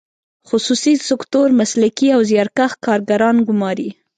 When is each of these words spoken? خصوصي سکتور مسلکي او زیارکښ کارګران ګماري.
خصوصي 0.49 0.93
سکتور 1.09 1.47
مسلکي 1.59 2.07
او 2.15 2.21
زیارکښ 2.29 2.71
کارګران 2.85 3.35
ګماري. 3.47 3.89